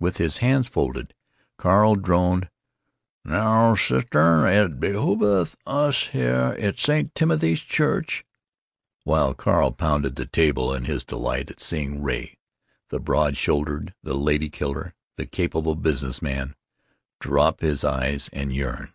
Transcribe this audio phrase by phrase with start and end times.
[0.00, 1.12] With his hands folded,
[1.62, 2.48] Ray droned,
[3.26, 7.12] "Naow, sistern, it behooveth us heuh in St.
[7.14, 8.24] Timothee's Chutch,"
[9.04, 12.38] while Carl pounded the table in his delight at seeing old Ray,
[12.88, 16.54] the broad shouldered, the lady killer, the capable business man,
[17.20, 18.94] drop his eyes and yearn.